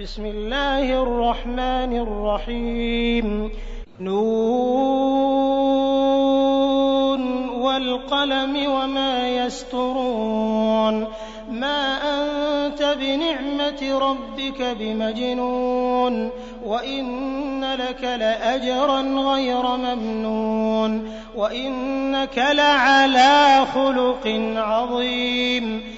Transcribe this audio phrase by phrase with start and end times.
[0.00, 3.50] بسم الله الرحمن الرحيم.
[4.00, 4.18] نون
[7.48, 11.06] والقلم وما يسترون.
[11.50, 16.30] ما أنت بنعمة ربك بمجنون.
[16.66, 21.12] وإن لك لأجرا غير ممنون.
[21.36, 25.97] وإنك لعلى خلق عظيم.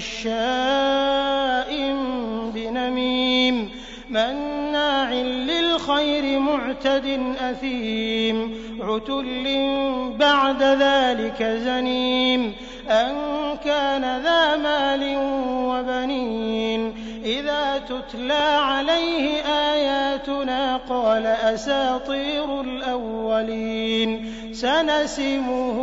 [0.00, 1.70] مَّشَّاءٍ
[2.54, 3.70] بِنَمِيمٍ
[4.10, 7.06] مَّنَّاعٍ لِّلْخَيْرِ مُعْتَدٍ
[7.40, 8.36] أَثِيمٍ
[8.80, 9.44] عُتُلٍّ
[10.18, 12.52] بَعْدَ ذَٰلِكَ زَنِيمٍ
[12.90, 13.12] أَن
[13.64, 15.02] كَانَ ذَا مَالٍ
[15.70, 16.82] وَبَنِينَ
[17.24, 25.78] إِذَا تُتْلَىٰ عَلَيْهِ آيَاتُنَا قَالَ أَسَاطِيرُ الْأَوَّلِينَ سَنَسِمُهُ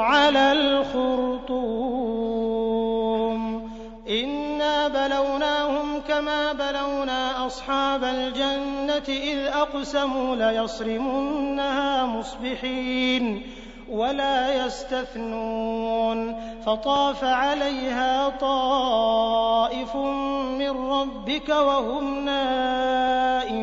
[0.00, 1.81] عَلَى الْخُرْطُومِ
[7.52, 13.42] أَصْحَابَ الْجَنَّةِ إِذْ أَقْسَمُوا لَيَصْرِمُنَّهَا مُصْبِحِينَ
[13.90, 16.36] ولا يستثنون
[16.66, 19.96] فطاف عليها طائف
[20.56, 23.62] من ربك وهم نائمون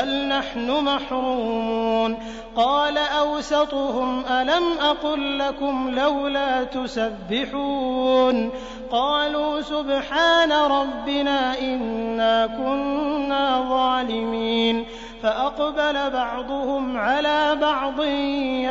[0.00, 2.18] بل نحن محرومون.
[2.56, 8.50] قال أوسطهم ألم أقل لكم لولا تسبحون؟
[8.92, 14.84] قالوا سبحان ربنا إنا كنا ظالمين.
[15.22, 18.00] فأقبل بعضهم على بعض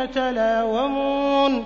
[0.03, 1.65] يتلاومون.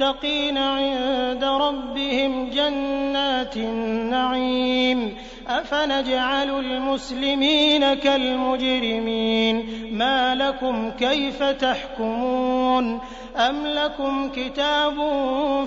[0.00, 5.16] للمتقين عند ربهم جنات النعيم.
[5.48, 13.00] أفنجعل المسلمين كالمجرمين؟ ما لكم كيف تحكمون؟
[13.36, 14.94] أم لكم كتاب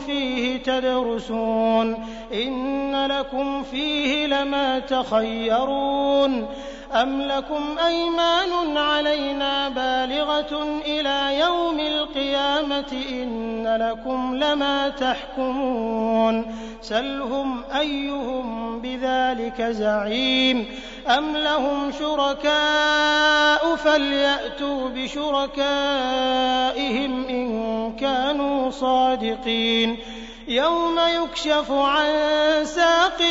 [0.05, 6.47] فيه تدرسون؟ إن لكم فيه لما تخيرون.
[6.93, 9.69] أَمْ لَكُمْ أَيْمَانٌ عَلَيْنَا
[10.07, 16.55] بَالِغَةٌ إِلَىٰ يَوْمِ الْقِيَامَةِ إِنَّ لَكُمْ لَمَا تَحْكُمُونَ.
[16.81, 20.65] سَلْهُمْ أَيُّهُم بِذَٰلِكَ زَعِيمٌ.
[21.07, 25.63] أَمْ لَهُمْ شُرَكَاءُ فَلْيَأْتُوا بِشُرَكَائِهِمْ
[27.29, 29.97] إِن كَانُوا صَادِقِينَ.
[30.47, 32.05] يَوْمَ يُكْشَفُ عَن
[32.63, 33.21] سَاقٍ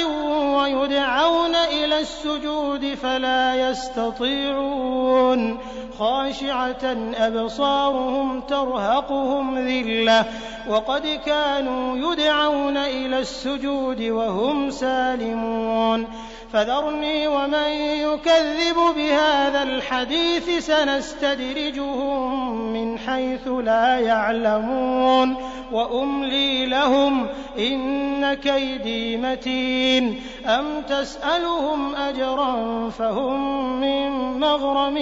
[0.58, 5.58] وَيُدْعَوْنَ إِلَى السُّجُودِ فَلَا يَسْتَطِيعُونَ.
[5.98, 6.84] خَاشِعَةً
[7.16, 10.24] أَبْصَارُهُمْ تَرْهَقُهُمْ ذِلَّةٌ
[10.68, 16.06] وَقَدْ كَانُوا يُدْعَوْنَ إِلَى السُّجُودِ وَهُمْ سَالِمُونَ
[16.52, 17.70] فَذَرْنِي وَمَن
[18.06, 25.36] يُكَذِّبُ بِهَٰذَا الْحَدِيثِ سَنَسْتَدْرِجُهُم مِّنْ حَيْثُ لَا يَعْلَمُونَ
[25.72, 30.22] وَأُمْلِي لَهُمْ ۚ إِنَّ كَيْدِي مَتِينٌ.
[30.46, 33.40] أَمْ تَسْأَلُهُمْ أَجْرًا فَهُم
[33.80, 34.10] مِّن
[34.40, 34.96] مَّغْرَمٍ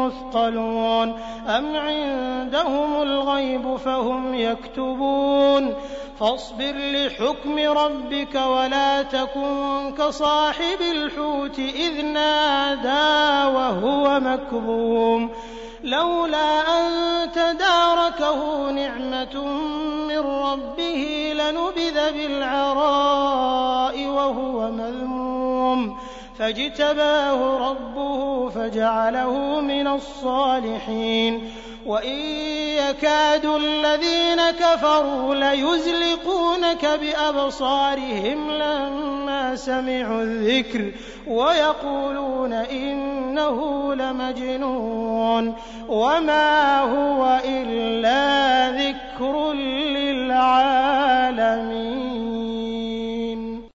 [0.00, 1.20] مُّثْقَلُونَ.
[1.48, 5.74] أَمْ عِندَهُمُ الْغَيْبُ فَهُمْ يَكْتُبُونَ.
[6.20, 15.30] فاصبر لحكم ربك ولا تكن كصاحب الحوت إذ نادى وهو مكظوم.
[15.84, 16.92] لولا أن
[17.32, 19.44] تداركه نعمة
[20.08, 24.06] من ربه لنبذ بالعراء
[26.38, 31.50] فاجتباه ربه فجعله من الصالحين
[31.86, 32.18] وإن
[32.78, 40.92] يكاد الذين كفروا ليزلقونك بأبصارهم لما سمعوا الذكر
[41.26, 45.54] ويقولون إنه لمجنون
[45.88, 49.52] وما هو إلا ذكر
[50.40, 51.99] العالمين.